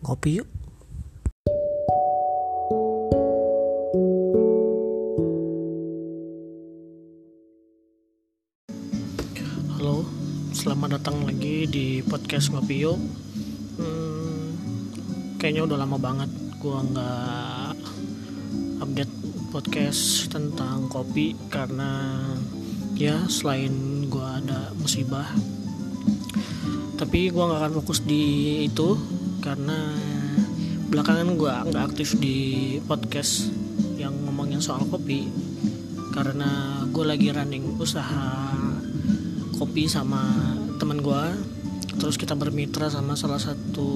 ngopi 0.00 0.40
yuk. 0.40 0.48
Halo 9.76 10.08
selamat 10.56 11.00
datang 11.00 11.28
lagi 11.28 11.68
di 11.68 12.00
podcast 12.00 12.48
ngopi 12.48 12.80
yuk. 12.80 12.96
Hmm, 13.76 14.56
kayaknya 15.36 15.68
udah 15.68 15.76
lama 15.84 16.00
banget 16.00 16.32
gua 16.56 16.80
nggak 16.80 17.76
update 18.80 19.14
podcast 19.52 20.32
tentang 20.32 20.88
kopi 20.88 21.36
karena 21.52 22.24
ya 22.96 23.28
selain 23.28 24.08
gua 24.08 24.40
ada 24.40 24.72
musibah. 24.80 25.28
Tapi 26.96 27.28
gua 27.28 27.52
nggak 27.52 27.60
akan 27.68 27.74
fokus 27.84 28.00
di 28.00 28.64
itu 28.64 29.19
karena 29.40 29.96
belakangan 30.92 31.34
gua 31.34 31.64
nggak 31.64 31.84
aktif 31.92 32.14
di 32.20 32.76
podcast 32.84 33.48
yang 33.96 34.12
ngomongin 34.24 34.60
soal 34.60 34.84
kopi. 34.88 35.28
Karena 36.10 36.82
gue 36.90 37.04
lagi 37.06 37.30
running 37.30 37.78
usaha 37.78 38.50
kopi 39.54 39.86
sama 39.86 40.24
teman 40.80 40.98
gue 41.04 41.22
terus 42.00 42.16
kita 42.16 42.32
bermitra 42.32 42.88
sama 42.88 43.12
salah 43.12 43.38
satu 43.38 43.90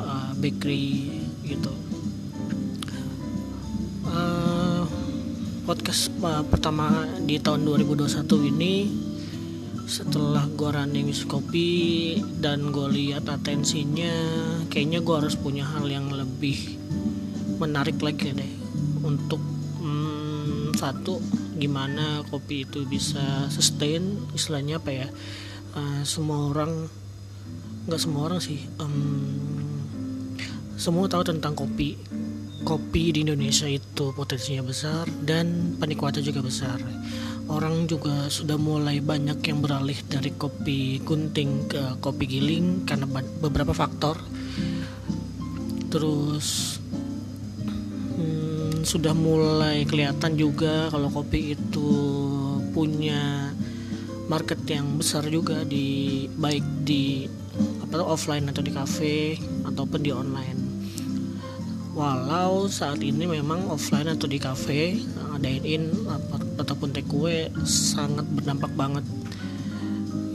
uh, 0.00 0.32
bakery 0.40 1.20
gitu. 1.44 1.70
Uh, 4.08 4.82
podcast 5.68 6.10
uh, 6.24 6.42
pertama 6.48 7.06
di 7.22 7.38
tahun 7.38 7.62
2021 7.62 8.26
ini 8.50 8.74
setelah 9.90 10.46
gue 10.54 10.70
running 10.70 11.10
kopi 11.26 12.14
dan 12.38 12.70
gue 12.70 12.86
lihat 12.94 13.26
atensinya 13.26 14.14
kayaknya 14.70 15.02
gue 15.02 15.14
harus 15.18 15.34
punya 15.34 15.66
hal 15.66 15.82
yang 15.90 16.14
lebih 16.14 16.78
menarik 17.58 17.98
lagi 17.98 18.30
deh. 18.30 18.52
Untuk 19.02 19.42
hmm, 19.82 20.78
satu 20.78 21.18
gimana 21.58 22.22
kopi 22.30 22.62
itu 22.62 22.86
bisa 22.86 23.50
sustain 23.50 24.30
istilahnya 24.30 24.78
apa 24.78 24.90
ya? 24.94 25.08
Uh, 25.74 26.06
semua 26.06 26.54
orang 26.54 26.86
nggak 27.90 27.98
semua 27.98 28.30
orang 28.30 28.38
sih 28.38 28.62
um, 28.78 29.26
semua 30.78 31.10
tahu 31.10 31.26
tentang 31.26 31.58
kopi. 31.58 31.98
Kopi 32.60 33.10
di 33.10 33.26
Indonesia 33.26 33.66
itu 33.66 34.14
potensinya 34.14 34.62
besar 34.62 35.08
dan 35.24 35.74
penikmatnya 35.80 36.22
juga 36.22 36.44
besar 36.44 36.78
orang 37.50 37.90
juga 37.90 38.30
sudah 38.30 38.54
mulai 38.54 39.02
banyak 39.02 39.42
yang 39.42 39.58
beralih 39.58 39.98
dari 40.06 40.30
kopi 40.38 41.02
gunting 41.02 41.66
ke 41.66 41.98
kopi 41.98 42.24
giling 42.30 42.86
karena 42.86 43.10
beberapa 43.42 43.74
faktor. 43.74 44.22
Terus 45.90 46.78
hmm, 48.14 48.86
sudah 48.86 49.10
mulai 49.10 49.82
kelihatan 49.82 50.38
juga 50.38 50.86
kalau 50.94 51.10
kopi 51.10 51.58
itu 51.58 51.90
punya 52.70 53.50
market 54.30 54.62
yang 54.70 55.02
besar 55.02 55.26
juga 55.26 55.66
di 55.66 56.30
baik 56.30 56.86
di 56.86 57.26
apa 57.82 58.06
offline 58.06 58.46
atau 58.46 58.62
di 58.62 58.70
cafe 58.70 59.34
ataupun 59.66 59.98
di 59.98 60.14
online 60.14 60.69
walau 61.94 62.70
saat 62.70 63.02
ini 63.02 63.26
memang 63.26 63.66
offline 63.66 64.10
atau 64.10 64.30
di 64.30 64.38
cafe 64.38 64.98
dine 65.40 65.64
in 65.64 65.90
ataupun 66.60 66.92
take 66.92 67.08
away 67.10 67.48
sangat 67.64 68.28
berdampak 68.28 68.70
banget. 68.76 69.02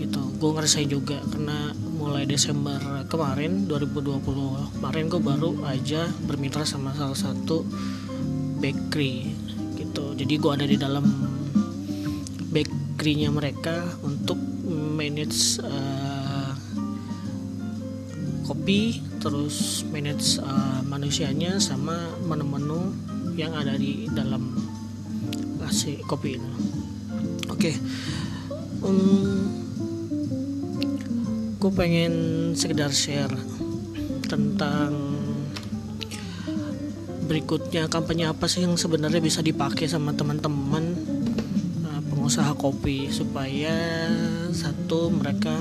Gitu. 0.02 0.22
Gue 0.42 0.50
ngerasain 0.52 0.89
juga 0.89 1.22
karena 1.30 1.72
mulai 1.95 2.26
Desember 2.26 2.78
kemarin 3.08 3.70
2020 3.70 4.76
kemarin 4.78 5.06
gue 5.08 5.22
baru 5.22 5.52
aja 5.70 6.09
bermitra 6.26 6.66
sama 6.66 6.92
salah 6.98 7.17
satu 7.17 7.64
bakery. 8.59 9.31
Gitu. 9.78 10.03
Jadi 10.17 10.33
gue 10.36 10.52
ada 10.52 10.66
di 10.66 10.78
dalam 10.81 11.05
bakerynya 12.49 13.30
mereka 13.30 13.86
untuk 14.02 14.42
manage 14.95 15.61
uh, 15.61 15.95
kopi 18.45 19.02
terus 19.17 19.82
manage 19.89 20.38
uh, 20.38 20.86
manusianya 20.86 21.58
sama 21.58 21.98
menu-menu 22.30 22.94
yang 23.33 23.58
ada 23.58 23.73
di 23.73 24.06
dalam 24.14 24.54
AC 25.66 26.06
kopi 26.06 26.38
ini 26.38 26.52
oke 27.50 27.58
okay. 27.58 27.73
um, 28.86 29.50
gue 31.58 31.72
pengen 31.73 32.14
sekedar 32.54 32.94
share 32.94 33.34
tentang 34.30 34.94
berikutnya 37.26 37.89
kampanye 37.89 38.30
apa 38.30 38.45
sih 38.45 38.61
yang 38.61 38.78
sebenarnya 38.78 39.17
bisa 39.17 39.42
dipakai 39.42 39.89
sama 39.89 40.14
teman-teman 40.14 40.94
uh, 41.82 42.02
pengusaha 42.14 42.54
kopi 42.54 43.10
supaya 43.10 43.73
satu 44.54 45.10
mereka 45.10 45.58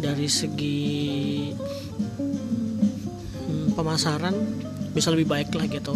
dari 0.00 0.26
segi 0.26 1.52
hmm, 3.46 3.76
pemasaran 3.76 4.34
bisa 4.90 5.12
lebih 5.12 5.28
baik 5.30 5.54
lah 5.54 5.68
gitu. 5.68 5.94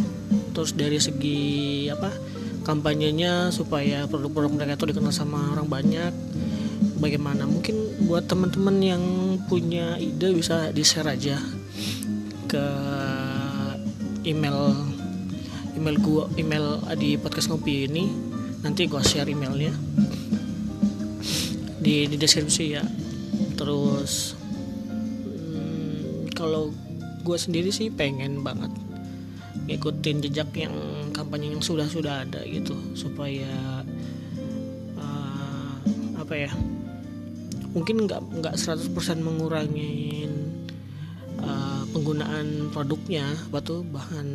Terus 0.54 0.76
dari 0.76 1.00
segi 1.03 1.41
apa 1.91 2.12
kampanyenya 2.62 3.50
supaya 3.50 4.06
produk-produk 4.06 4.53
mereka 4.54 4.78
itu 4.78 4.94
dikenal 4.94 5.10
sama 5.10 5.56
orang 5.56 5.66
banyak. 5.66 6.12
Bagaimana? 7.03 7.44
Mungkin 7.48 8.06
buat 8.06 8.31
teman-teman 8.31 8.76
yang 8.81 9.03
punya 9.50 9.98
ide 9.98 10.31
bisa 10.31 10.71
di 10.71 10.84
share 10.86 11.10
aja 11.10 11.36
ke 12.47 12.66
email 14.25 14.72
email 15.75 15.97
gua 15.98 16.25
email 16.38 16.78
di 16.94 17.19
podcast 17.19 17.50
ngopi 17.50 17.91
ini. 17.91 18.04
Nanti 18.62 18.86
gua 18.86 19.03
share 19.04 19.28
emailnya. 19.28 19.75
Di, 21.84 22.09
di 22.09 22.16
deskripsi 22.16 22.65
ya 22.65 22.81
terus 23.54 24.34
hmm, 25.32 26.31
kalau 26.37 26.70
gue 27.25 27.38
sendiri 27.41 27.72
sih 27.72 27.88
pengen 27.88 28.44
banget 28.44 28.70
ngikutin 29.65 30.28
jejak 30.28 30.53
yang 30.53 30.76
kampanye 31.16 31.56
yang 31.56 31.65
sudah 31.65 31.88
sudah 31.88 32.26
ada 32.26 32.44
gitu. 32.44 32.76
Supaya 32.92 33.81
uh, 35.00 35.75
apa 36.20 36.34
ya 36.37 36.53
mungkin 37.75 38.06
nggak 38.06 38.44
nggak 38.44 38.54
100% 38.54 38.92
mengurangin 39.25 40.31
uh, 41.42 41.82
penggunaan 41.91 42.69
produknya 42.76 43.25
batu 43.48 43.81
bahan 43.88 44.28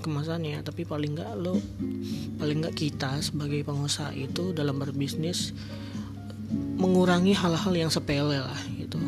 kemasannya. 0.00 0.64
Tapi 0.64 0.88
paling 0.88 1.12
nggak 1.12 1.36
lo 1.36 1.60
paling 2.40 2.64
nggak 2.64 2.78
kita 2.78 3.20
sebagai 3.20 3.60
pengusaha 3.66 4.16
itu 4.16 4.56
dalam 4.56 4.80
berbisnis 4.80 5.52
mengurangi 6.82 7.30
hal-hal 7.30 7.74
yang 7.78 7.90
sepele 7.94 8.42
lah 8.42 8.58
gitu. 8.74 8.98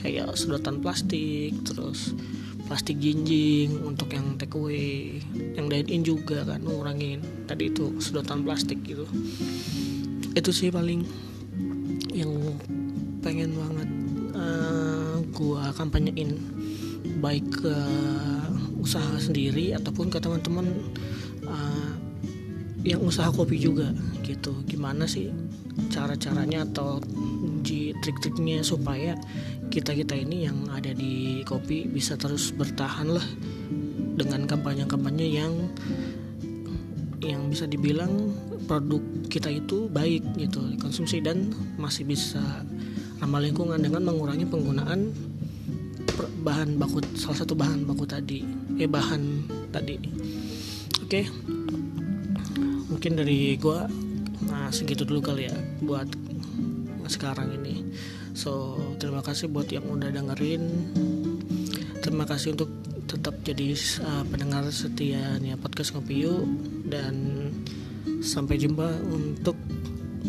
Kayak 0.00 0.32
sedotan 0.40 0.80
plastik 0.80 1.52
terus 1.60 2.16
plastik 2.64 2.96
jinjing 2.96 3.84
untuk 3.84 4.10
yang 4.16 4.34
take 4.40 4.56
away 4.56 5.20
yang 5.54 5.68
dine 5.68 5.86
in 5.92 6.00
juga 6.00 6.40
kan 6.48 6.64
ngurangin. 6.64 7.20
Tadi 7.44 7.68
itu 7.68 8.00
sedotan 8.00 8.40
plastik 8.48 8.80
gitu. 8.88 9.04
Itu 10.32 10.50
sih 10.56 10.72
paling 10.72 11.04
yang 12.16 12.32
pengen 13.20 13.52
banget 13.52 13.88
uh, 14.32 15.20
gua 15.36 15.76
kampanyein. 15.76 16.40
Baik 17.20 17.44
ke 17.60 17.76
usaha 18.80 19.18
sendiri 19.18 19.74
ataupun 19.74 20.08
ke 20.08 20.18
teman-teman 20.22 20.66
uh, 21.44 21.95
yang 22.86 23.02
usaha 23.02 23.34
kopi 23.34 23.58
juga 23.58 23.90
gitu 24.22 24.62
gimana 24.70 25.10
sih 25.10 25.34
cara-caranya 25.90 26.62
atau 26.62 27.02
trik-triknya 28.06 28.62
supaya 28.62 29.18
kita-kita 29.72 30.14
ini 30.14 30.46
yang 30.46 30.70
ada 30.70 30.94
di 30.94 31.42
kopi 31.42 31.90
bisa 31.90 32.14
terus 32.14 32.54
bertahan 32.54 33.10
lah 33.10 33.26
dengan 34.16 34.46
kampanye-kampanye 34.46 35.26
yang 35.26 35.52
yang 37.18 37.50
bisa 37.50 37.66
dibilang 37.66 38.30
produk 38.70 39.02
kita 39.26 39.50
itu 39.50 39.90
baik 39.90 40.22
gitu 40.38 40.62
dikonsumsi 40.78 41.18
dan 41.18 41.50
masih 41.80 42.06
bisa 42.06 42.62
ramah 43.18 43.42
lingkungan 43.42 43.82
dengan 43.82 44.06
mengurangi 44.06 44.46
penggunaan 44.46 45.10
bahan 46.46 46.78
baku 46.78 47.02
salah 47.18 47.42
satu 47.42 47.58
bahan 47.58 47.82
baku 47.82 48.06
tadi 48.06 48.46
eh 48.78 48.86
bahan 48.86 49.22
tadi 49.74 49.98
oke 51.02 51.10
okay. 51.10 51.26
Mungkin 52.86 53.18
dari 53.18 53.58
gua 53.58 53.86
nah 54.46 54.68
segitu 54.68 55.02
dulu 55.08 55.24
kali 55.24 55.48
ya 55.48 55.56
buat 55.82 56.06
sekarang 57.08 57.54
ini. 57.62 57.86
So 58.36 58.76
terima 58.98 59.22
kasih 59.22 59.48
buat 59.48 59.70
yang 59.70 59.86
udah 59.86 60.10
dengerin. 60.12 60.62
Terima 62.02 62.28
kasih 62.28 62.54
untuk 62.54 62.70
tetap 63.06 63.38
jadi 63.46 63.74
uh, 64.02 64.24
pendengar 64.26 64.66
setianya 64.68 65.54
podcast 65.56 65.94
ngopi 65.94 66.26
yuk 66.26 66.42
dan 66.90 67.48
sampai 68.22 68.58
jumpa 68.58 68.86
untuk 69.06 69.54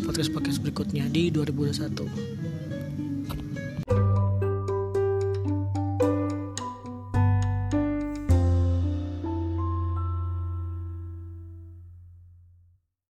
podcast 0.06 0.30
podcast 0.30 0.62
berikutnya 0.62 1.10
di 1.10 1.34
2021 1.34 2.47